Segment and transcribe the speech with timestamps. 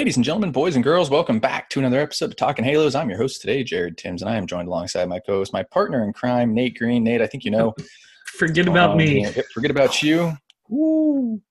[0.00, 2.94] Ladies and gentlemen, boys and girls, welcome back to another episode of Talking Halos.
[2.94, 6.02] I'm your host today, Jared Timms, and I am joined alongside my co-host, my partner
[6.02, 7.04] in crime, Nate Green.
[7.04, 7.74] Nate, I think you know.
[8.38, 9.26] Forget about um, me.
[9.52, 10.32] Forget about you.
[10.70, 11.42] Woo.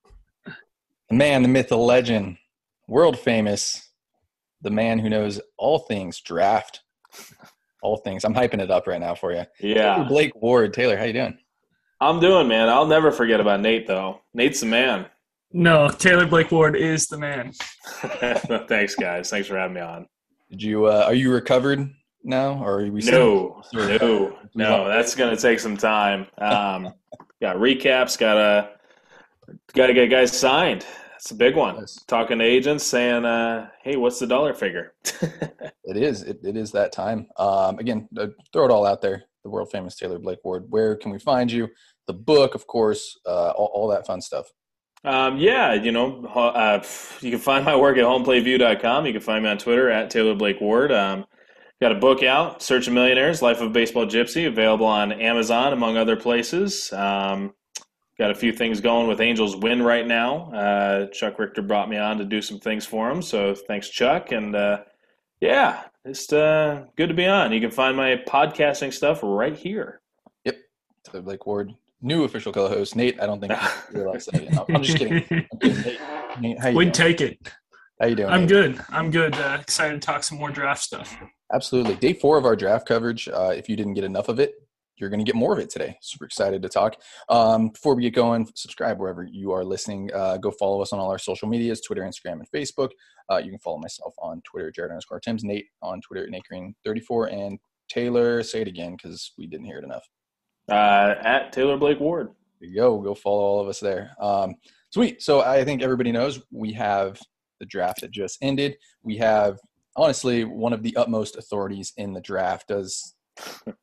[0.46, 2.38] The man, the myth, the legend,
[2.88, 3.92] world famous,
[4.64, 6.82] the man who knows all things draft,
[7.84, 8.24] all things.
[8.24, 9.44] I'm hyping it up right now for you.
[9.60, 9.94] Yeah.
[9.94, 10.74] Taylor Blake Ward.
[10.74, 11.38] Taylor, how you doing?
[12.02, 12.68] I'm doing, man.
[12.68, 14.22] I'll never forget about Nate, though.
[14.34, 15.06] Nate's the man.
[15.52, 17.52] No, Taylor Blake Ward is the man.
[18.68, 19.30] Thanks, guys.
[19.30, 20.08] Thanks for having me on.
[20.52, 20.86] Did you?
[20.86, 21.90] Uh, are you recovered
[22.24, 23.02] now, or are we?
[23.02, 24.88] No, still- no, no.
[24.88, 26.28] That's going to take some time.
[26.38, 26.94] Um,
[27.42, 28.18] got recaps.
[28.18, 28.70] Got to
[29.74, 30.86] got to get guys signed.
[31.16, 31.76] It's a big one.
[31.78, 32.04] Yes.
[32.08, 34.94] Talking to agents, saying, uh, "Hey, what's the dollar figure?"
[35.86, 36.22] It is.
[36.22, 37.26] It, it is that time.
[37.38, 39.24] Um, again, uh, throw it all out there.
[39.44, 40.66] The world famous Taylor Blake Ward.
[40.70, 41.68] Where can we find you?
[42.06, 43.18] The book, of course.
[43.26, 44.52] Uh, all, all that fun stuff.
[45.04, 46.84] Um, yeah, you know, uh,
[47.22, 49.06] you can find my work at homeplayview.com.
[49.06, 50.92] You can find me on Twitter at Taylor Blake Ward.
[50.92, 51.26] Um,
[51.82, 56.18] got a book out, Searching Millionaires, Life of Baseball Gypsy, available on Amazon, among other
[56.18, 56.92] places.
[56.92, 57.54] Um,
[58.18, 60.52] got a few things going with Angels Win right now.
[60.52, 64.34] Uh, Chuck Richter brought me on to do some things for him, so thanks, Chuck.
[64.34, 64.82] And uh,
[65.40, 67.54] yeah, just uh, good to be on.
[67.54, 70.02] You can find my podcasting stuff right here.
[70.44, 70.58] Yep,
[71.06, 72.96] Taylor Blake Ward, new official co-host.
[72.96, 73.58] Nate, I don't think you
[74.02, 74.44] realize that.
[74.44, 74.66] yet.
[74.74, 75.26] I'm just kidding.
[75.32, 75.84] I'm kidding.
[75.84, 76.00] Nate,
[76.42, 76.94] Nate, how you We'd doing?
[76.94, 77.40] take it.
[78.00, 78.30] How you doing?
[78.30, 78.50] I'm Nate?
[78.50, 78.82] good.
[78.90, 79.36] I'm good.
[79.36, 81.18] Uh, excited to talk some more draft stuff.
[81.54, 81.96] Absolutely.
[81.96, 83.28] Day four of our draft coverage.
[83.28, 84.54] Uh, if you didn't get enough of it,
[84.98, 85.98] you're going to get more of it today.
[86.02, 86.96] Super excited to talk.
[87.30, 90.10] Um, before we get going, subscribe wherever you are listening.
[90.14, 92.90] Uh, go follow us on all our social medias Twitter, Instagram, and Facebook.
[93.32, 96.76] Uh, you can follow myself on Twitter, Jared underscore Timms, Nate on Twitter, Nate Green
[96.86, 97.58] 34, and
[97.90, 100.04] Taylor, say it again because we didn't hear it enough.
[100.70, 102.30] Uh, at Taylor Blake Ward.
[102.60, 103.00] You go.
[103.00, 104.12] Go follow all of us there.
[104.20, 104.56] Um,
[104.92, 105.22] sweet.
[105.22, 107.20] So I think everybody knows we have
[107.60, 108.76] the draft that just ended.
[109.04, 109.58] We have
[109.96, 112.68] honestly one of the utmost authorities in the draft.
[112.68, 113.16] Does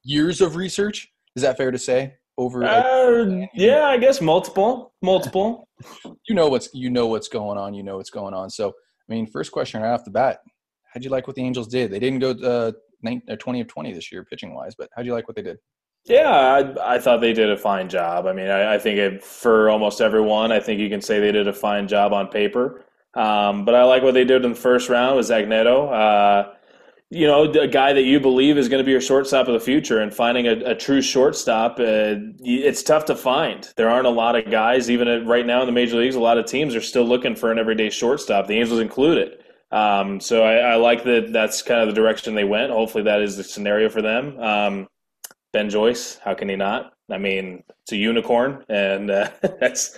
[0.02, 1.08] years of research.
[1.34, 2.14] Is that fair to say?
[2.38, 5.66] Over, Uh, yeah, I guess multiple, multiple.
[6.28, 7.72] you know what's you know what's going on.
[7.72, 8.50] You know what's going on.
[8.50, 10.41] So I mean, first question right off the bat:
[10.92, 11.91] How'd you like what the Angels did?
[11.91, 15.06] They didn't go uh, 19, or twenty of twenty this year pitching wise, but how'd
[15.06, 15.56] you like what they did?
[16.06, 18.27] Yeah, I, I thought they did a fine job.
[18.27, 21.33] I mean, I, I think it, for almost everyone, I think you can say they
[21.33, 22.84] did a fine job on paper.
[23.15, 25.89] Um, but I like what they did in the first round with Zach Neto.
[25.89, 26.53] Uh,
[27.11, 29.61] you know, a guy that you believe is going to be your shortstop of the
[29.61, 33.73] future, and finding a, a true shortstop, uh, it's tough to find.
[33.76, 36.17] There aren't a lot of guys, even at, right now in the major leagues.
[36.17, 38.49] A lot of teams are still looking for an everyday shortstop.
[38.49, 39.38] The Angels included.
[39.70, 41.32] Um, so I, I like that.
[41.32, 42.70] That's kind of the direction they went.
[42.70, 44.38] Hopefully, that is the scenario for them.
[44.41, 44.88] Um,
[45.56, 46.93] Ben Joyce, how can he not?
[47.11, 49.97] I mean, it's a unicorn, and uh, that's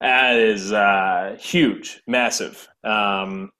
[0.00, 2.66] that is uh, huge, massive.
[2.82, 3.52] Um,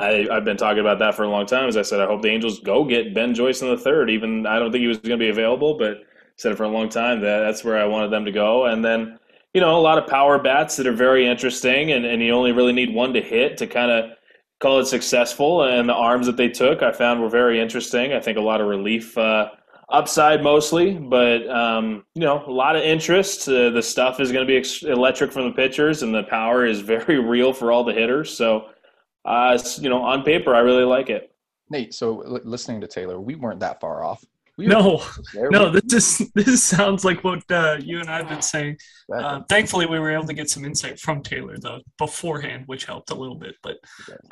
[0.00, 1.68] I, I've been talking about that for a long time.
[1.68, 4.08] As I said, I hope the Angels go get Ben Joyce in the third.
[4.08, 5.98] Even I don't think he was going to be available, but
[6.36, 8.64] said it for a long time that that's where I wanted them to go.
[8.64, 9.18] And then,
[9.52, 12.52] you know, a lot of power bats that are very interesting, and, and you only
[12.52, 14.12] really need one to hit to kind of
[14.58, 15.64] call it successful.
[15.64, 18.14] And the arms that they took, I found were very interesting.
[18.14, 19.50] I think a lot of relief uh,
[19.90, 23.48] upside mostly, but um, you know, a lot of interest.
[23.48, 26.80] Uh, the stuff is going to be electric from the pitchers, and the power is
[26.94, 28.36] very real for all the hitters.
[28.36, 28.66] So,
[29.24, 31.32] uh, you know, on paper, I really like it.
[31.70, 34.24] Nate, so listening to Taylor, we weren't that far off.
[34.58, 38.76] No, no, this is this sounds like what uh, you and I've been saying.
[39.12, 43.10] Uh, thankfully, we were able to get some insight from Taylor though beforehand, which helped
[43.10, 43.54] a little bit.
[43.62, 43.76] But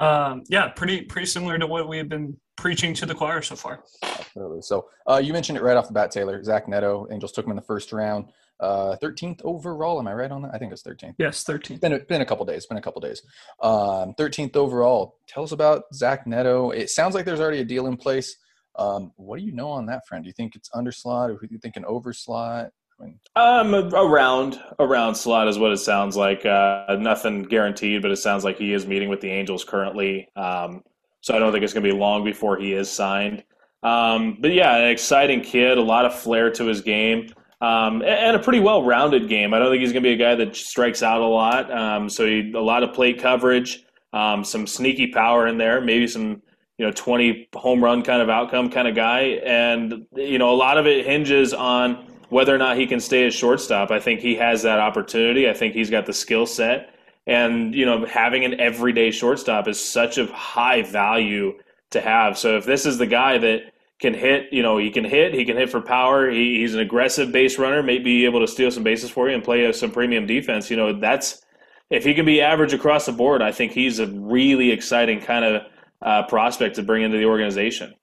[0.02, 3.54] um, yeah, pretty pretty similar to what we have been preaching to the choir so
[3.54, 3.84] far.
[4.02, 4.62] Absolutely.
[4.62, 6.42] So uh, you mentioned it right off the bat, Taylor.
[6.42, 8.26] Zach Neto, Angels took him in the first round,
[8.60, 9.98] uh, 13th overall.
[9.98, 10.54] Am I right on that?
[10.54, 11.14] I think it's 13th.
[11.18, 11.78] Yes, thirteen.
[11.78, 12.66] Been a, been a couple days.
[12.66, 13.22] Been a couple days.
[13.62, 15.18] Um, 13th overall.
[15.28, 16.70] Tell us about Zach Neto.
[16.70, 18.36] It sounds like there's already a deal in place.
[18.78, 20.24] Um, what do you know on that front?
[20.24, 22.70] Do you think it's underslot, or do you think an overslot?
[23.00, 26.46] I mean, Um, around around slot is what it sounds like.
[26.46, 30.28] Uh, nothing guaranteed, but it sounds like he is meeting with the Angels currently.
[30.36, 30.82] Um,
[31.20, 33.44] so I don't think it's going to be long before he is signed.
[33.82, 38.36] Um, but yeah, an exciting kid, a lot of flair to his game, um, and,
[38.36, 39.52] a pretty well-rounded game.
[39.52, 41.70] I don't think he's going to be a guy that strikes out a lot.
[41.70, 46.06] Um, so he, a lot of plate coverage, um, some sneaky power in there, maybe
[46.06, 46.42] some
[46.78, 50.56] you know 20 home run kind of outcome kind of guy, and you know a
[50.56, 53.90] lot of it hinges on whether or not he can stay as shortstop.
[53.90, 55.48] I think he has that opportunity.
[55.48, 56.92] I think he's got the skill set.
[57.26, 61.58] And, you know, having an everyday shortstop is such a high value
[61.90, 62.38] to have.
[62.38, 65.44] So if this is the guy that can hit, you know, he can hit, he
[65.44, 68.70] can hit for power, he, he's an aggressive base runner, may be able to steal
[68.70, 71.42] some bases for you and play some premium defense, you know, that's
[71.90, 75.44] if he can be average across the board, I think he's a really exciting kind
[75.44, 75.62] of
[76.02, 77.94] uh, prospect to bring into the organization.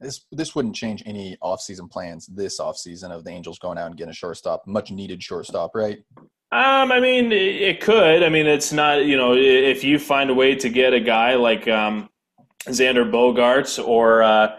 [0.00, 3.96] this this wouldn't change any offseason plans this offseason of the Angels going out and
[3.96, 5.98] getting a shortstop, much needed shortstop, right?
[6.50, 8.22] Um, I mean, it it could.
[8.22, 9.04] I mean, it's not.
[9.04, 12.08] You know, if you find a way to get a guy like um,
[12.64, 14.58] Xander Bogaerts or uh,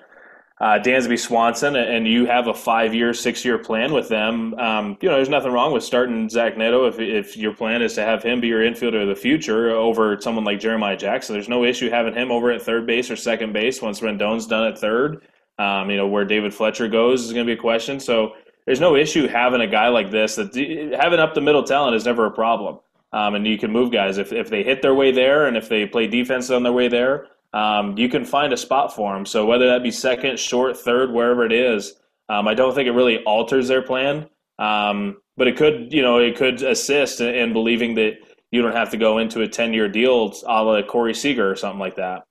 [0.61, 5.15] uh, Dansby Swanson, and you have a five-year, six-year plan with them, um, you know,
[5.15, 8.41] there's nothing wrong with starting Zach Neto if if your plan is to have him
[8.41, 11.33] be your infielder of the future over someone like Jeremiah Jackson.
[11.33, 14.67] There's no issue having him over at third base or second base once Rendon's done
[14.67, 15.21] at third.
[15.57, 17.99] Um, you know, where David Fletcher goes is going to be a question.
[17.99, 18.33] So
[18.65, 20.35] there's no issue having a guy like this.
[20.35, 20.55] That
[21.01, 22.79] having up the middle talent is never a problem,
[23.13, 25.69] um, and you can move guys if if they hit their way there and if
[25.69, 27.27] they play defense on their way there.
[27.53, 29.25] Um, you can find a spot for them.
[29.25, 31.95] So whether that be second, short, third, wherever it is,
[32.29, 34.29] um, I don't think it really alters their plan.
[34.59, 38.17] Um, but it could, you know, it could assist in, in believing that
[38.51, 41.79] you don't have to go into a ten-year deal, a la Corey Seager or something
[41.79, 42.23] like that.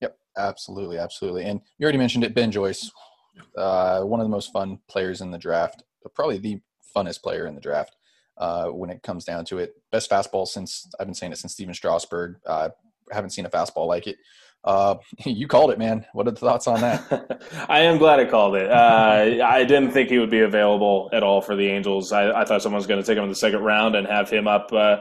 [0.00, 1.44] Yep, absolutely, absolutely.
[1.44, 2.90] And you already mentioned it, Ben Joyce,
[3.56, 5.82] uh, one of the most fun players in the draft,
[6.14, 6.60] probably the
[6.94, 7.96] funnest player in the draft
[8.38, 9.74] uh, when it comes down to it.
[9.90, 12.36] Best fastball since I've been saying it since Stephen Strasburg.
[12.46, 12.68] Uh,
[13.10, 14.16] haven't seen a fastball like it.
[14.64, 16.06] Uh, you called it, man.
[16.12, 17.42] What are the thoughts on that?
[17.68, 18.70] I am glad I called it.
[18.70, 22.12] Uh, I didn't think he would be available at all for the Angels.
[22.12, 24.30] I, I thought someone was going to take him in the second round and have
[24.30, 24.98] him up uh,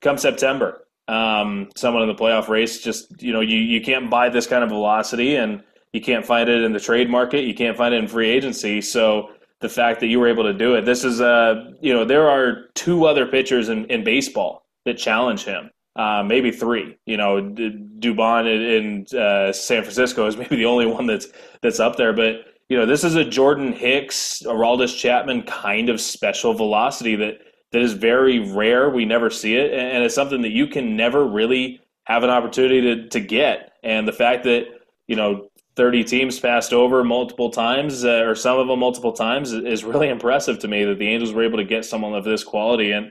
[0.00, 0.86] come September.
[1.06, 4.64] Um, someone in the playoff race, just you know, you, you can't buy this kind
[4.64, 5.62] of velocity, and
[5.92, 7.44] you can't find it in the trade market.
[7.44, 8.80] You can't find it in free agency.
[8.80, 9.30] So
[9.60, 12.28] the fact that you were able to do it, this is uh, you know, there
[12.30, 16.96] are two other pitchers in, in baseball that challenge him uh, maybe three.
[17.06, 21.28] You know, Doval in, in uh, San Francisco is maybe the only one that's
[21.62, 22.12] that's up there.
[22.12, 27.40] But you know, this is a Jordan Hicks, Aroldis Chapman kind of special velocity that
[27.72, 28.88] that is very rare.
[28.88, 32.80] We never see it, and it's something that you can never really have an opportunity
[32.80, 33.72] to to get.
[33.82, 34.66] And the fact that
[35.06, 39.52] you know 30 teams passed over multiple times, uh, or some of them multiple times,
[39.52, 42.44] is really impressive to me that the Angels were able to get someone of this
[42.44, 42.92] quality.
[42.92, 43.10] And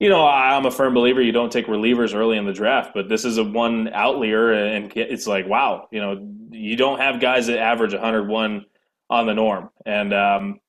[0.00, 3.08] you know, I'm a firm believer you don't take relievers early in the draft, but
[3.08, 7.46] this is a one outlier, and it's like, wow, you know, you don't have guys
[7.46, 8.64] that average 101
[9.10, 10.60] on the norm, and um,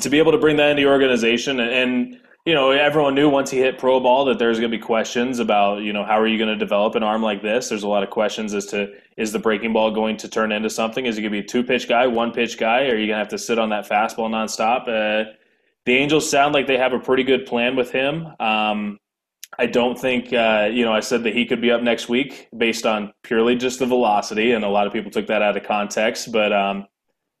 [0.00, 3.30] to be able to bring that into your organization, and, and you know, everyone knew
[3.30, 6.20] once he hit pro ball that there's going to be questions about, you know, how
[6.20, 7.70] are you going to develop an arm like this?
[7.70, 10.68] There's a lot of questions as to is the breaking ball going to turn into
[10.68, 11.06] something?
[11.06, 12.82] Is he going to be a two pitch guy, one pitch guy?
[12.82, 14.88] Or are you going to have to sit on that fastball nonstop?
[14.88, 15.32] Uh,
[15.86, 18.26] the Angels sound like they have a pretty good plan with him.
[18.40, 18.98] Um,
[19.58, 22.48] I don't think, uh, you know, I said that he could be up next week
[22.56, 25.62] based on purely just the velocity, and a lot of people took that out of
[25.62, 26.32] context.
[26.32, 26.86] But, um,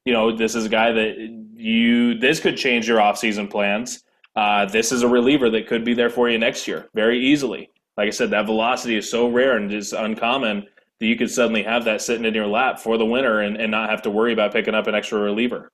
[0.04, 1.16] you know, this is a guy that
[1.54, 4.04] you, this could change your offseason plans.
[4.36, 7.70] Uh, this is a reliever that could be there for you next year very easily.
[7.96, 10.66] Like I said, that velocity is so rare and just uncommon
[11.00, 13.70] that you could suddenly have that sitting in your lap for the winter and, and
[13.70, 15.70] not have to worry about picking up an extra reliever.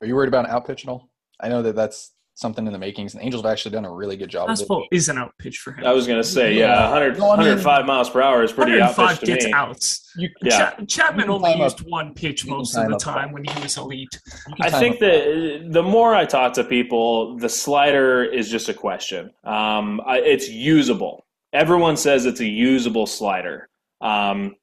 [0.00, 1.10] Are you worried about an out pitch at all?
[1.40, 3.14] I know that that's something in the makings.
[3.14, 4.48] And Angels have actually done a really good job.
[4.48, 4.96] Fastball of it.
[4.96, 5.86] is an out pitch for him.
[5.86, 8.50] I was going to say, yeah, 100, No, I mean- 105 miles per hour is
[8.52, 9.52] pretty out 105 to gets me.
[9.52, 10.10] outs.
[10.16, 10.70] You, Yeah.
[10.70, 13.34] Cha- Chapman You only time up- used one pitch most of the time that.
[13.34, 14.20] when he was elite.
[14.60, 19.30] I think that the more I talk to people, the slider is just a question.
[19.44, 21.26] Um, I, it's usable.
[21.52, 23.68] Everyone says it's a usable slider.
[24.00, 24.56] Um,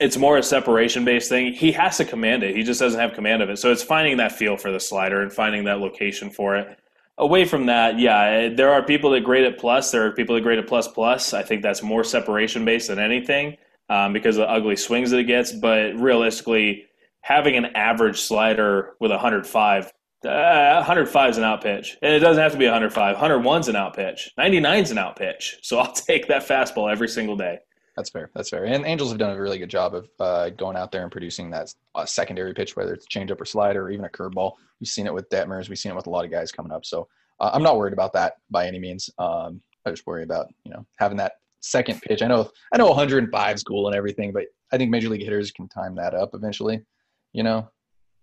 [0.00, 1.52] it's more a separation based thing.
[1.52, 2.54] He has to command it.
[2.54, 3.58] He just doesn't have command of it.
[3.58, 6.78] So it's finding that feel for the slider and finding that location for it.
[7.18, 9.90] Away from that, yeah, there are people that grade it plus.
[9.90, 11.32] There are people that grade it plus plus.
[11.32, 13.56] I think that's more separation based than anything
[13.88, 15.52] um, because of the ugly swings that it gets.
[15.52, 16.84] But realistically,
[17.22, 19.92] having an average slider with 105,
[20.26, 21.96] uh, 105 is an out pitch.
[22.02, 23.16] And it doesn't have to be 105.
[23.16, 24.30] 101's an out pitch.
[24.38, 25.56] 99's an out pitch.
[25.62, 27.60] So I'll take that fastball every single day.
[27.96, 28.30] That's fair.
[28.34, 28.66] That's fair.
[28.66, 31.50] And Angels have done a really good job of uh, going out there and producing
[31.50, 34.52] that uh, secondary pitch, whether it's changeup or slider or even a curveball.
[34.80, 35.68] We've seen it with Detmers.
[35.68, 36.84] We've seen it with a lot of guys coming up.
[36.84, 37.08] So
[37.40, 39.08] uh, I'm not worried about that by any means.
[39.18, 42.20] Um, I just worry about you know having that second pitch.
[42.22, 45.50] I know I know 105 is cool and everything, but I think major league hitters
[45.50, 46.84] can time that up eventually.
[47.32, 47.70] You know,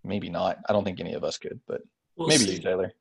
[0.04, 0.58] maybe not.
[0.70, 1.82] I don't think any of us could, but
[2.16, 2.54] We'll maybe see.
[2.54, 2.94] you, Taylor.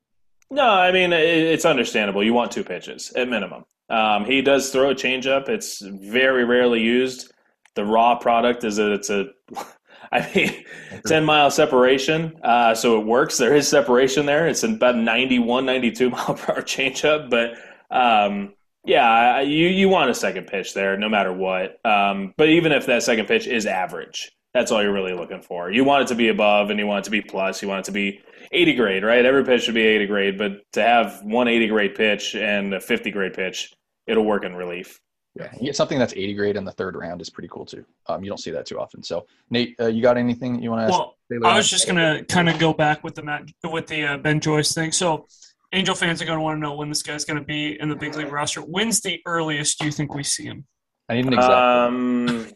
[0.53, 2.23] No, I mean it's understandable.
[2.23, 3.65] You want two pitches at minimum.
[3.89, 5.49] Um, he does throw a changeup.
[5.49, 7.33] It's very rarely used.
[7.75, 9.25] The raw product is that it's a,
[10.11, 10.63] I mean,
[11.07, 13.37] ten mile separation, uh, so it works.
[13.37, 14.47] There is separation there.
[14.47, 17.55] It's about 91, 92 mile per hour changeup, but
[17.89, 18.53] um,
[18.85, 21.83] yeah, you you want a second pitch there, no matter what.
[21.83, 25.71] Um, but even if that second pitch is average, that's all you're really looking for.
[25.71, 27.63] You want it to be above, and you want it to be plus.
[27.63, 28.21] You want it to be
[28.53, 29.25] 80 grade, right?
[29.25, 32.79] Every pitch should be 80 grade, but to have one 80 grade pitch and a
[32.79, 33.73] 50 grade pitch,
[34.07, 34.99] it'll work in relief.
[35.35, 37.83] Yeah, you get something that's 80 grade in the third round is pretty cool too.
[38.07, 39.01] Um, you don't see that too often.
[39.01, 40.91] So Nate, uh, you got anything that you want to ask?
[40.91, 41.57] Well, Taylor I on?
[41.57, 44.73] was just gonna kind of go back with the Matt, with the uh, Ben Joyce
[44.73, 44.91] thing.
[44.91, 45.25] So,
[45.71, 48.15] Angel fans are gonna want to know when this guy's gonna be in the big
[48.15, 48.61] league roster.
[48.61, 50.65] When's the earliest you think we see him?
[51.09, 51.51] I need an exact.
[51.51, 52.47] Um,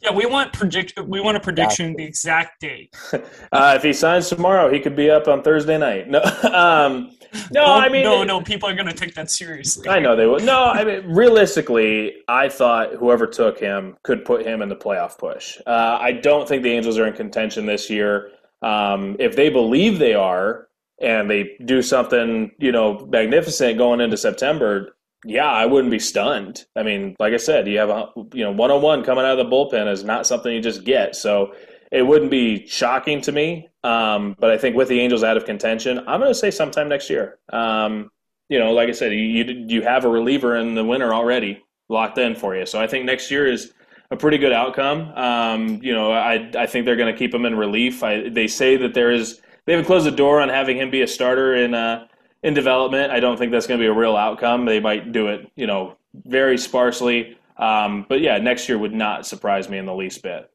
[0.00, 0.98] Yeah, we want predict.
[1.00, 2.94] We want a prediction, the exact date.
[3.12, 6.08] uh, if he signs tomorrow, he could be up on Thursday night.
[6.08, 7.16] No, um,
[7.50, 8.40] no, Well, I mean, no, no.
[8.40, 9.88] People are gonna take that seriously.
[9.88, 10.40] I know they will.
[10.40, 15.18] No, I mean, realistically, I thought whoever took him could put him in the playoff
[15.18, 15.58] push.
[15.66, 18.30] Uh, I don't think the Angels are in contention this year.
[18.62, 20.68] Um, if they believe they are
[21.00, 26.64] and they do something, you know, magnificent going into September, yeah, I wouldn't be stunned.
[26.76, 29.38] I mean, like I said, you have a you know one on one coming out
[29.38, 31.14] of the bullpen is not something you just get.
[31.14, 31.54] So
[31.90, 33.68] it wouldn't be shocking to me.
[33.84, 36.88] Um, but I think with the Angels out of contention, I'm going to say sometime
[36.88, 37.38] next year.
[37.52, 38.10] Um,
[38.48, 42.18] you know, like I said, you you have a reliever in the winter already locked
[42.18, 42.66] in for you.
[42.66, 43.72] So I think next year is
[44.10, 45.12] a pretty good outcome.
[45.14, 48.02] Um, you know, I I think they're going to keep him in relief.
[48.02, 51.02] I, they say that there is they haven't closed the door on having him be
[51.02, 52.06] a starter in uh,
[52.42, 53.12] in development.
[53.12, 54.64] I don't think that's going to be a real outcome.
[54.64, 57.38] They might do it, you know, very sparsely.
[57.56, 60.50] Um, but yeah, next year would not surprise me in the least bit.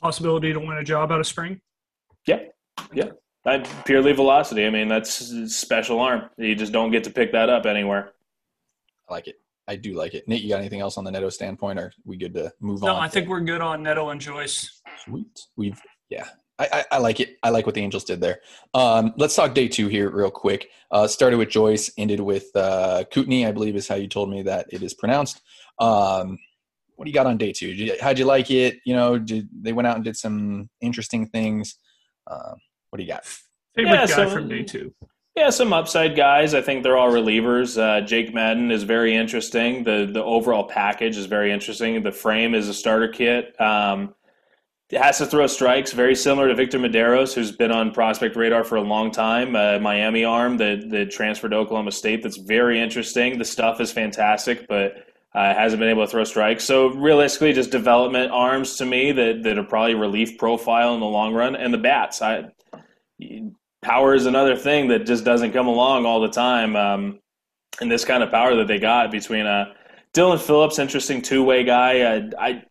[0.00, 1.60] Possibility to win a job out of spring.
[2.26, 2.40] Yeah,
[2.92, 3.10] yeah.
[3.44, 4.66] I, purely velocity.
[4.66, 5.10] I mean, that's
[5.54, 6.30] special arm.
[6.36, 8.12] You just don't get to pick that up anywhere.
[9.08, 9.40] I like it.
[9.66, 10.28] I do like it.
[10.28, 11.78] Nate, you got anything else on the Neto standpoint?
[11.78, 12.96] Or are we good to move No, on?
[12.96, 14.80] No, I think we're good on Neto and Joyce.
[15.04, 15.40] Sweet.
[15.56, 16.26] We've yeah.
[16.62, 17.36] I, I, I like it.
[17.42, 18.40] I like what the Angels did there.
[18.74, 20.68] Um, let's talk day two here real quick.
[20.90, 24.42] Uh, started with Joyce, ended with uh, Coutney, I believe is how you told me
[24.42, 25.40] that it is pronounced.
[25.78, 26.38] Um,
[26.96, 27.68] what do you got on day two?
[27.74, 28.78] Did you- how'd you like it?
[28.84, 31.76] You know, did they went out and did some interesting things?
[32.26, 32.52] Uh,
[32.90, 33.24] what do you got?
[33.74, 34.94] Favorite Yeah, guy so- from day two.
[35.34, 36.52] Yeah, some upside guys.
[36.52, 37.80] I think they're all relievers.
[37.80, 39.82] Uh, Jake Madden is very interesting.
[39.82, 42.02] The the overall package is very interesting.
[42.02, 43.58] The frame is a starter kit.
[43.58, 44.21] Um, it
[44.92, 48.76] has to throw strikes, very similar to Victor Mederos, who's been on prospect radar for
[48.76, 49.56] a long time.
[49.56, 52.22] Uh, Miami arm that that transferred to Oklahoma State.
[52.22, 53.38] That's very interesting.
[53.38, 56.64] The stuff is fantastic, but uh, hasn't been able to throw strikes.
[56.64, 61.06] So realistically, just development arms to me that that are probably relief profile in the
[61.06, 62.20] long run, and the bats.
[62.20, 62.50] I
[63.82, 66.76] power is another thing that just doesn't come along all the time.
[66.76, 67.18] Um,
[67.80, 69.72] and this kind of power that they got between uh,
[70.14, 72.16] Dylan Phillips, interesting two way guy.
[72.16, 72.62] I, I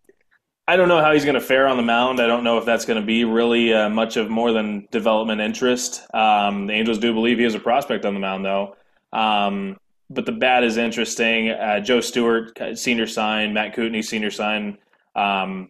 [0.72, 2.22] I don't know how he's going to fare on the mound.
[2.22, 5.42] I don't know if that's going to be really uh, much of more than development
[5.42, 6.08] interest.
[6.13, 8.78] Um, the Angels do believe he is a prospect on the mound, though.
[9.12, 9.78] Um,
[10.10, 11.50] but the bat is interesting.
[11.50, 13.54] Uh, Joe Stewart, senior sign.
[13.54, 14.78] Matt Coutney, senior sign.
[15.13, 15.70] Um,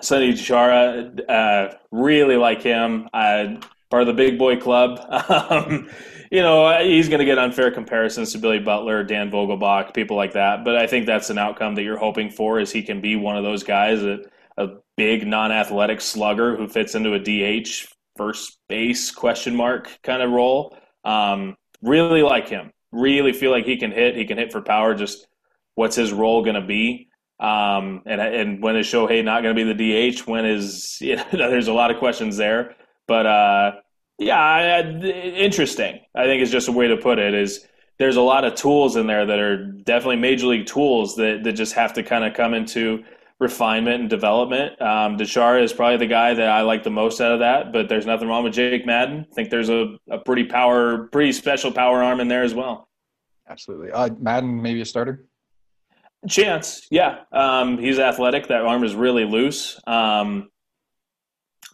[0.00, 3.10] Sonny Chara, uh, really like him.
[3.12, 3.56] Uh,
[3.90, 5.00] part of the big boy club.
[5.50, 5.88] Um,
[6.30, 10.32] you know, he's going to get unfair comparisons to Billy Butler, Dan Vogelbach, people like
[10.34, 10.64] that.
[10.64, 13.36] But I think that's an outcome that you're hoping for is he can be one
[13.36, 14.20] of those guys, a,
[14.56, 20.30] a big non-athletic slugger who fits into a DH first base question mark kind of
[20.30, 20.76] role.
[21.04, 22.70] Um, really like him.
[22.92, 24.14] Really feel like he can hit.
[24.14, 24.94] He can hit for power.
[24.94, 25.26] Just
[25.74, 27.08] what's his role going to be?
[27.40, 30.26] Um, and and when is Shohei not going to be the DH?
[30.26, 32.76] When is you know, there's a lot of questions there.
[33.10, 33.72] But uh,
[34.18, 35.98] yeah, I, interesting.
[36.14, 37.34] I think is just a way to put it.
[37.34, 37.66] Is
[37.98, 41.54] there's a lot of tools in there that are definitely major league tools that that
[41.54, 43.02] just have to kind of come into
[43.40, 44.80] refinement and development.
[44.80, 45.32] Um, is
[45.72, 48.44] probably the guy that I like the most out of that, but there's nothing wrong
[48.44, 49.26] with Jake Madden.
[49.28, 52.88] I think there's a, a pretty power, pretty special power arm in there as well.
[53.48, 53.90] Absolutely.
[53.90, 55.24] Uh, Madden, maybe a starter?
[56.28, 57.22] Chance, yeah.
[57.32, 58.46] Um, he's athletic.
[58.46, 59.80] That arm is really loose.
[59.86, 60.49] Um,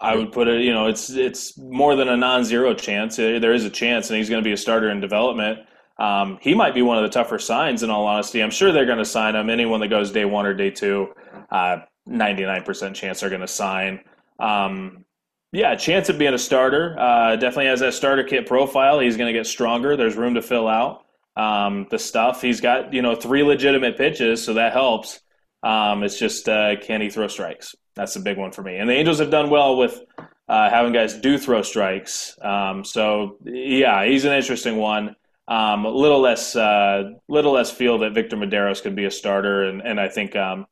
[0.00, 3.16] I would put it, you know, it's it's more than a non-zero chance.
[3.16, 5.60] There is a chance, and he's going to be a starter in development.
[5.98, 7.82] Um, he might be one of the tougher signs.
[7.82, 9.48] In all honesty, I'm sure they're going to sign him.
[9.48, 11.14] Anyone that goes day one or day two,
[11.50, 14.00] uh, 99% chance they're going to sign.
[14.38, 15.04] Um,
[15.52, 16.94] yeah, chance of being a starter.
[16.98, 19.00] Uh, definitely has that starter kit profile.
[19.00, 19.96] He's going to get stronger.
[19.96, 22.42] There's room to fill out um, the stuff.
[22.42, 25.20] He's got you know three legitimate pitches, so that helps.
[25.66, 27.74] Um, it's just uh, can he throw strikes?
[27.96, 28.76] That's a big one for me.
[28.76, 30.00] And the Angels have done well with
[30.48, 32.38] uh, having guys do throw strikes.
[32.40, 35.16] Um, so yeah, he's an interesting one.
[35.48, 39.64] Um, a little less, uh, little less feel that Victor Mederos could be a starter,
[39.64, 40.66] and and I think um,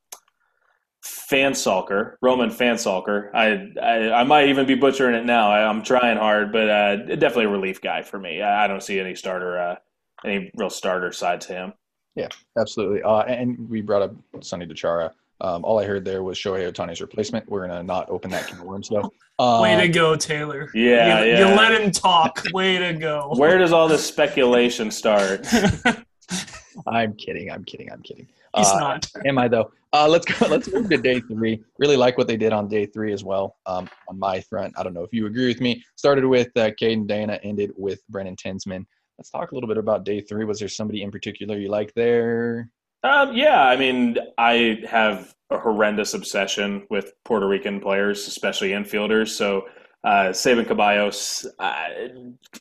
[1.05, 3.31] Phansalkar, Roman Phansalkar.
[3.35, 5.51] I, I, I might even be butchering it now.
[5.51, 8.43] I, am trying hard, but uh, definitely a relief guy for me.
[8.43, 9.77] I, I don't see any starter, uh,
[10.25, 11.73] any real starter side to him.
[12.15, 12.29] Yeah,
[12.59, 13.03] absolutely.
[13.03, 15.11] Uh, and we brought up Sonny DiChiara.
[15.41, 17.49] Um, all I heard there was Shohei Ohtani's replacement.
[17.49, 19.11] We're gonna not open that can of worms though.
[19.39, 20.71] Um, Way to go, Taylor.
[20.75, 22.43] Yeah you, yeah, you let him talk.
[22.53, 23.33] Way to go.
[23.35, 25.47] Where does all this speculation start?
[26.87, 27.51] I'm kidding.
[27.51, 27.91] I'm kidding.
[27.91, 28.29] I'm kidding.
[28.57, 29.11] He's uh, not.
[29.27, 29.73] Am I though?
[29.93, 30.47] Uh, let's go.
[30.47, 31.63] Let's move to day three.
[31.79, 33.57] Really like what they did on day three as well.
[33.67, 35.85] Um, on my front, I don't know if you agree with me.
[35.97, 38.87] Started with uh, Caden Dana, ended with Brennan Tinsman.
[39.19, 40.45] Let's talk a little bit about day three.
[40.45, 42.69] Was there somebody in particular you like there?
[43.03, 49.29] Um, yeah, I mean, I have a horrendous obsession with Puerto Rican players, especially infielders.
[49.29, 49.67] So,
[50.05, 51.89] uh, Sabin Ceballos, uh,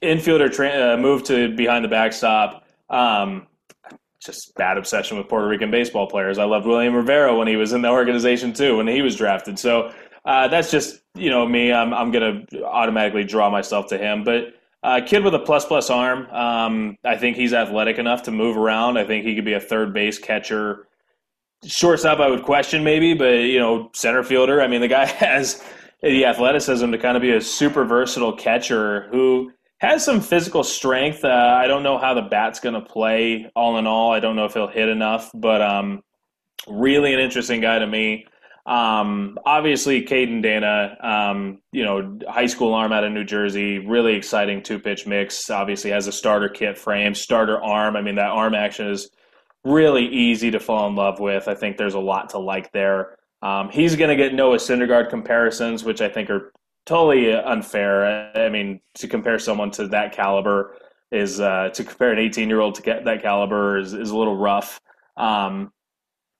[0.02, 2.66] infielder tra- uh, moved to behind the backstop.
[2.90, 3.48] Um,
[4.24, 6.38] just bad obsession with Puerto Rican baseball players.
[6.38, 9.60] I loved William Rivera when he was in the organization too, when he was drafted.
[9.60, 9.92] So
[10.26, 11.74] uh, that's just you know me.
[11.74, 15.90] I'm I'm gonna automatically draw myself to him, but uh, kid with a plus plus
[15.90, 16.28] arm.
[16.32, 18.98] Um, I think he's athletic enough to move around.
[18.98, 20.88] I think he could be a third base catcher.
[21.66, 24.62] Shortstop, I would question maybe, but you know, center fielder.
[24.62, 25.64] I mean, the guy has
[26.02, 31.24] the athleticism to kind of be a super versatile catcher who has some physical strength.
[31.24, 33.50] Uh, I don't know how the bat's going to play.
[33.56, 36.02] All in all, I don't know if he'll hit enough, but um,
[36.68, 38.26] really an interesting guy to me.
[38.66, 44.16] Um, obviously, Caden Dana, um, you know, high school arm out of New Jersey, really
[44.16, 45.50] exciting two pitch mix.
[45.50, 47.96] Obviously, has a starter kit frame, starter arm.
[47.96, 49.10] I mean, that arm action is
[49.66, 51.48] really easy to fall in love with.
[51.48, 53.18] I think there's a lot to like there.
[53.42, 56.54] Um, he's going to get Noah Syndergaard comparisons, which I think are
[56.86, 58.32] totally unfair.
[58.36, 60.78] I mean, to compare someone to that caliber
[61.12, 64.18] is uh, to compare an 18 year old to get that caliber is, is a
[64.18, 64.80] little rough.
[65.18, 65.72] Um,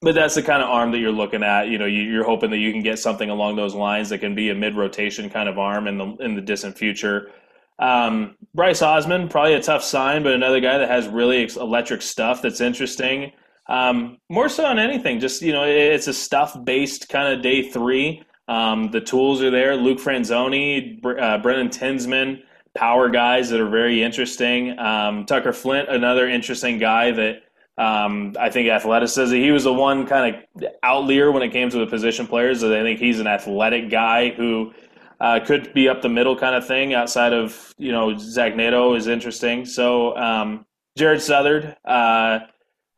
[0.04, 1.70] but that's the kind of arm that you're looking at.
[1.70, 4.50] You know, you're hoping that you can get something along those lines that can be
[4.50, 7.32] a mid rotation kind of arm in the in the distant future.
[7.80, 12.42] Um, Bryce Osmond, probably a tough sign, but another guy that has really electric stuff
[12.42, 13.32] that's interesting.
[13.70, 17.70] Um, more so on anything, just you know, it's a stuff based kind of day
[17.70, 18.24] three.
[18.50, 19.78] Um, the tools are there.
[19.78, 22.44] Luke Franzoni, uh, Brennan Tinsman,
[22.76, 24.78] power guys that are very interesting.
[24.78, 27.44] Um, Tucker Flint, another interesting guy that
[27.78, 29.36] um, I think athleticism.
[29.36, 32.64] He was the one kind of outlier when it came to the position players.
[32.64, 34.74] I think he's an athletic guy who
[35.20, 36.94] uh, could be up the middle kind of thing.
[36.94, 39.66] Outside of you know Zach Neto is interesting.
[39.66, 40.66] So um,
[40.98, 42.40] Jared Southard, uh,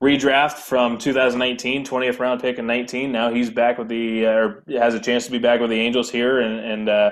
[0.03, 3.11] redraft from 2019, 20th round pick in 19.
[3.11, 6.11] Now he's back with the uh, has a chance to be back with the Angels
[6.11, 7.11] here and, and uh,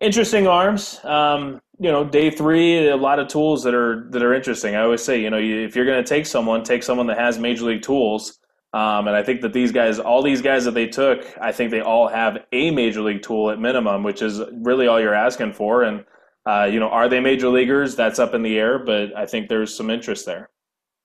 [0.00, 1.00] interesting arms.
[1.04, 4.74] Um, you know, day three, a lot of tools that are that are interesting.
[4.74, 7.38] I always say, you know, if you're going to take someone, take someone that has
[7.38, 8.38] major league tools.
[8.72, 11.70] Um, and I think that these guys, all these guys that they took, I think
[11.70, 15.52] they all have a major league tool at minimum, which is really all you're asking
[15.52, 15.82] for.
[15.84, 16.04] And
[16.46, 17.96] uh, you know, are they major leaguers?
[17.96, 20.50] That's up in the air, but I think there's some interest there.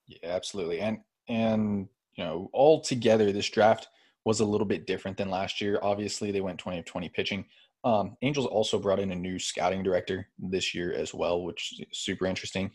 [0.07, 0.79] Yeah, absolutely.
[0.79, 3.87] And and you know, all together, this draft
[4.25, 5.79] was a little bit different than last year.
[5.81, 7.45] Obviously, they went 20 of 20 pitching.
[7.83, 11.85] Um, Angels also brought in a new scouting director this year as well, which is
[11.97, 12.71] super interesting.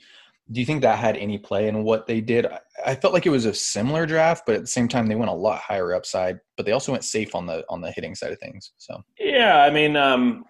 [0.53, 2.47] Do you think that had any play in what they did?
[2.85, 5.31] I felt like it was a similar draft, but at the same time, they went
[5.31, 6.39] a lot higher upside.
[6.57, 8.73] But they also went safe on the on the hitting side of things.
[8.77, 10.45] So yeah, I mean, um,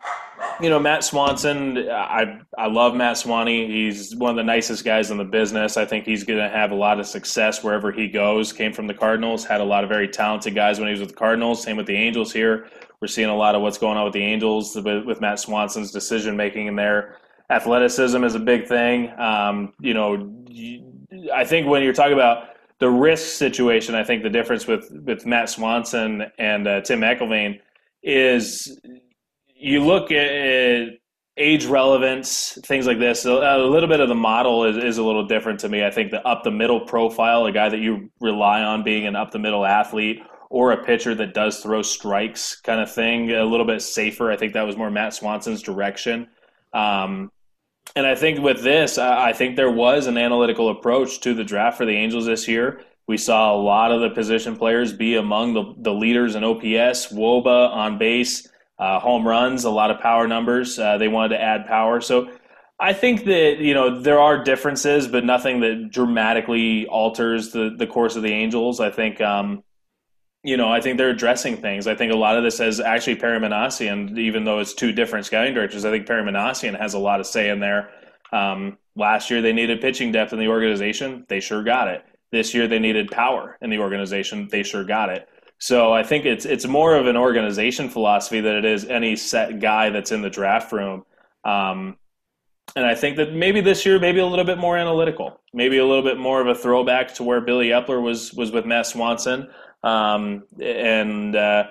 [0.60, 1.88] you know, Matt Swanson.
[1.88, 3.70] I I love Matt Swanson.
[3.70, 5.76] He's one of the nicest guys in the business.
[5.76, 8.52] I think he's going to have a lot of success wherever he goes.
[8.52, 11.10] Came from the Cardinals, had a lot of very talented guys when he was with
[11.10, 11.62] the Cardinals.
[11.62, 12.66] Same with the Angels here.
[13.00, 15.92] We're seeing a lot of what's going on with the Angels with, with Matt Swanson's
[15.92, 17.18] decision making in there
[17.54, 19.12] athleticism is a big thing.
[19.18, 20.32] Um, you know,
[21.32, 25.24] I think when you're talking about the risk situation, I think the difference with with
[25.26, 27.60] Matt Swanson and uh, Tim McIlvaine
[28.02, 28.78] is
[29.54, 30.88] you look at
[31.36, 33.24] age relevance, things like this.
[33.24, 35.84] A, little bit of the model is, is a little different to me.
[35.84, 39.16] I think the up the middle profile, a guy that you rely on being an
[39.16, 43.44] up the middle athlete, or a pitcher that does throw strikes, kind of thing, a
[43.44, 44.30] little bit safer.
[44.30, 46.28] I think that was more Matt Swanson's direction.
[46.72, 47.30] Um,
[47.96, 51.78] and I think with this, I think there was an analytical approach to the draft
[51.78, 52.80] for the Angels this year.
[53.06, 57.12] We saw a lot of the position players be among the, the leaders in OPS,
[57.12, 60.78] WOBA on base, uh, home runs, a lot of power numbers.
[60.78, 62.00] Uh, they wanted to add power.
[62.00, 62.30] So
[62.80, 67.86] I think that, you know, there are differences, but nothing that dramatically alters the, the
[67.86, 68.80] course of the Angels.
[68.80, 69.62] I think, um,
[70.44, 71.86] you know, I think they're addressing things.
[71.86, 75.24] I think a lot of this has actually Perry Minasian, even though it's two different
[75.24, 77.90] scouting directors, I think Perry Minasian has a lot of say in there.
[78.30, 81.24] Um, last year they needed pitching depth in the organization.
[81.28, 82.04] They sure got it.
[82.30, 84.48] This year they needed power in the organization.
[84.50, 85.26] They sure got it.
[85.58, 89.60] So I think it's it's more of an organization philosophy than it is any set
[89.60, 91.04] guy that's in the draft room.
[91.44, 91.96] Um,
[92.76, 95.86] and I think that maybe this year, maybe a little bit more analytical, maybe a
[95.86, 99.48] little bit more of a throwback to where Billy Eppler was was with Matt Swanson.
[99.84, 101.64] Um, and uh,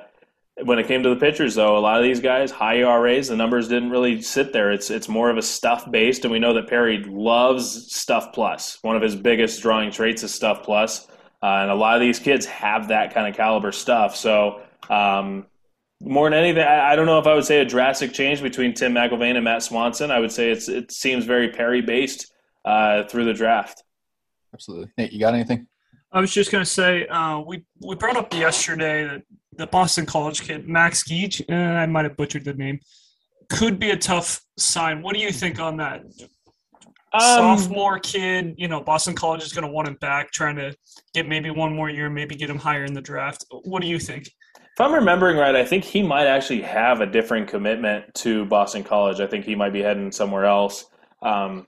[0.61, 3.35] when it came to the pitchers, though, a lot of these guys high ERAs, the
[3.35, 4.71] numbers didn't really sit there.
[4.71, 8.77] It's it's more of a stuff based, and we know that Perry loves stuff plus.
[8.83, 11.07] One of his biggest drawing traits is stuff plus,
[11.41, 14.15] uh, and a lot of these kids have that kind of caliber stuff.
[14.15, 14.61] So.
[14.89, 15.47] Um,
[16.05, 18.93] more than anything, I don't know if I would say a drastic change between Tim
[18.93, 20.11] McIlvaine and Matt Swanson.
[20.11, 22.33] I would say it's it seems very Perry based
[22.65, 23.83] uh, through the draft.
[24.53, 24.91] Absolutely.
[24.97, 25.65] Nate, you got anything?
[26.13, 29.23] I was just going to say uh, we we brought up yesterday that
[29.57, 32.79] the Boston College kid Max Geach, uh, I might have butchered the name,
[33.49, 35.01] could be a tough sign.
[35.01, 36.01] What do you think on that?
[37.13, 40.75] Um, Sophomore kid, you know, Boston College is going to want him back, trying to
[41.13, 43.45] get maybe one more year, maybe get him higher in the draft.
[43.63, 44.27] What do you think?
[44.27, 48.83] If I'm remembering right, I think he might actually have a different commitment to Boston
[48.83, 49.19] College.
[49.19, 50.85] I think he might be heading somewhere else.
[51.21, 51.67] Um,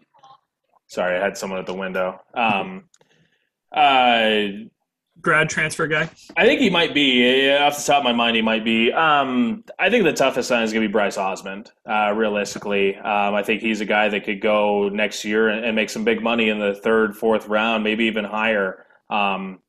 [0.88, 2.20] sorry, I had someone at the window.
[2.34, 2.86] Um,
[3.76, 4.66] uh,
[5.22, 6.10] grad transfer guy?
[6.38, 7.52] I think he might be.
[7.52, 8.92] Off the top of my mind, he might be.
[8.92, 11.72] Um, I think the toughest sign is going to be Bryce Osmond.
[11.88, 15.76] Uh, realistically, um, I think he's a guy that could go next year and, and,
[15.76, 18.86] make some big money in the third, fourth round, maybe even higher.
[19.10, 19.60] Um,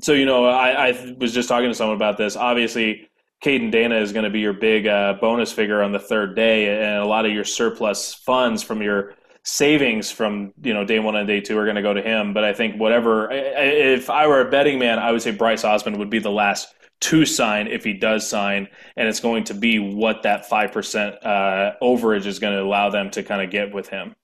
[0.00, 2.36] so you know, I, I, was just talking to someone about this.
[2.36, 3.08] Obviously,
[3.44, 6.82] Caden Dana is going to be your big uh, bonus figure on the third day,
[6.82, 11.14] and a lot of your surplus funds from your savings from you know day one
[11.14, 12.34] and day two are going to go to him.
[12.34, 15.98] But I think whatever, if I were a betting man, I would say Bryce Osmond
[15.98, 19.78] would be the last to sign if he does sign, and it's going to be
[19.78, 23.72] what that five percent uh, overage is going to allow them to kind of get
[23.72, 24.14] with him.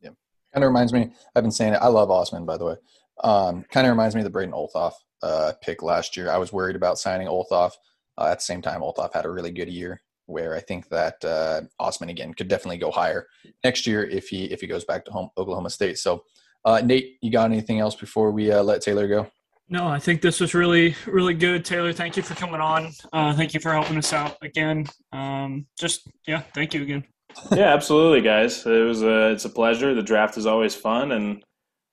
[0.00, 0.10] Yeah,
[0.52, 1.10] kind of reminds me.
[1.34, 1.80] I've been saying it.
[1.82, 2.76] I love Osmond, by the way.
[3.22, 4.92] Um, kind of reminds me of the Braden Olthoff
[5.22, 6.30] uh, pick last year.
[6.30, 7.72] I was worried about signing Olthoff.
[8.18, 11.24] Uh, at the same time, Olthoff had a really good year where I think that
[11.24, 13.26] uh, Osmond again could definitely go higher
[13.64, 15.98] next year if he if he goes back to home Oklahoma State.
[15.98, 16.24] So,
[16.64, 19.28] uh, Nate, you got anything else before we uh, let Taylor go?
[19.68, 21.64] No, I think this was really really good.
[21.64, 22.92] Taylor, thank you for coming on.
[23.12, 24.86] Uh, thank you for helping us out again.
[25.12, 27.04] Um, just yeah, thank you again.
[27.52, 28.64] yeah, absolutely, guys.
[28.64, 29.94] It was a, it's a pleasure.
[29.94, 31.42] The draft is always fun, and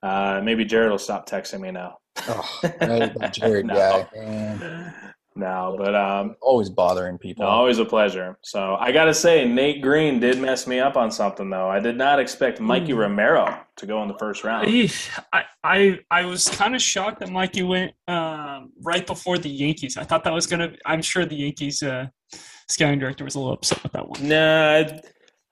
[0.01, 1.97] uh, maybe Jared will stop texting me now.
[2.27, 2.59] oh,
[3.31, 3.73] Jared no.
[3.73, 4.07] guy.
[4.15, 4.93] Man
[5.35, 7.45] now, but um, always bothering people.
[7.45, 8.37] Always a pleasure.
[8.41, 11.69] So I got to say, Nate Green did mess me up on something though.
[11.69, 12.97] I did not expect Mikey mm.
[12.97, 14.67] Romero to go in the first round.
[15.31, 19.97] I I, I was kind of shocked that Mikey went um, right before the Yankees.
[19.97, 20.73] I thought that was gonna.
[20.85, 22.07] I'm sure the Yankees uh,
[22.67, 24.27] scouting director was a little upset with that one.
[24.27, 24.75] Nah.
[24.75, 25.01] I,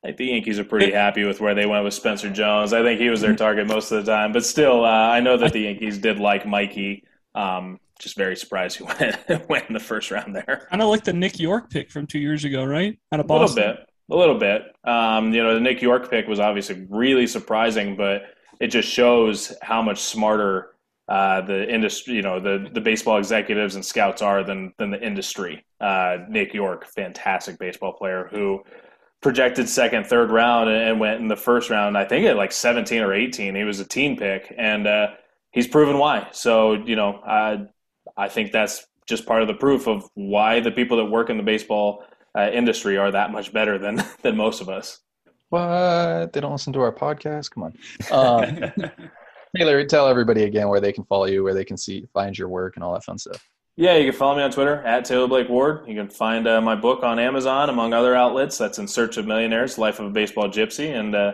[0.03, 2.73] I think the Yankees are pretty happy with where they went with Spencer Jones.
[2.73, 5.37] I think he was their target most of the time, but still, uh, I know
[5.37, 7.03] that the Yankees did like Mikey.
[7.35, 8.83] Um, just very surprised he
[9.29, 10.67] went went in the first round there.
[10.69, 12.97] Kind of like the Nick Yorke pick from two years ago, right?
[13.11, 13.63] Out of Boston.
[13.63, 14.63] A little bit, a little bit.
[14.83, 18.23] Um, you know, the Nick Yorke pick was obviously really surprising, but
[18.59, 20.71] it just shows how much smarter
[21.07, 25.01] uh, the industry, you know, the the baseball executives and scouts are than than the
[25.05, 25.65] industry.
[25.79, 28.63] Uh, Nick Yorke, fantastic baseball player who
[29.21, 31.97] projected second, third round and went in the first round.
[31.97, 33.53] I think at like 17 or 18.
[33.53, 34.87] He was a teen pick and.
[34.87, 35.07] Uh,
[35.51, 36.27] he's proven why.
[36.31, 37.67] So you know, I
[38.21, 41.37] I think that's just part of the proof of why the people that work in
[41.37, 42.03] the baseball
[42.37, 44.99] uh, industry are that much better than than most of us.
[45.49, 46.31] What?
[46.31, 47.51] They don't listen to our podcast?
[47.51, 47.73] Come on.
[48.11, 48.89] Um,
[49.57, 52.47] Taylor, tell everybody again where they can follow you, where they can see, find your
[52.47, 53.45] work, and all that fun stuff.
[53.75, 55.87] Yeah, you can follow me on Twitter at Taylor Blake Ward.
[55.87, 58.57] You can find uh, my book on Amazon, among other outlets.
[58.57, 61.33] That's In Search of Millionaires: Life of a Baseball Gypsy, and uh,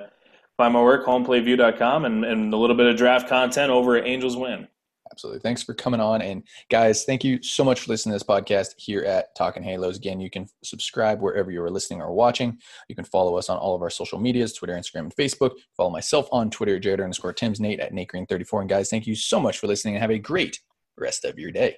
[0.55, 4.37] find my work homeplayview.com and, and a little bit of draft content over at Angels
[4.37, 4.67] Win.
[5.11, 5.39] Absolutely.
[5.39, 6.21] Thanks for coming on.
[6.21, 9.97] And guys, thank you so much for listening to this podcast here at Talking Halos.
[9.97, 12.57] Again, you can subscribe wherever you are listening or watching.
[12.89, 15.51] You can follow us on all of our social medias, Twitter, Instagram, and Facebook.
[15.75, 18.61] Follow myself on Twitter, Jared underscore Timms Nate at Nate Green 34.
[18.61, 20.59] And guys, thank you so much for listening and have a great
[20.97, 21.77] rest of your day.